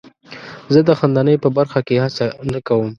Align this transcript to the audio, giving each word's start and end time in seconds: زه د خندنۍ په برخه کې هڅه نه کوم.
زه 0.73 0.79
د 0.87 0.89
خندنۍ 0.99 1.35
په 1.43 1.49
برخه 1.57 1.79
کې 1.87 2.01
هڅه 2.03 2.25
نه 2.53 2.59
کوم. 2.67 2.87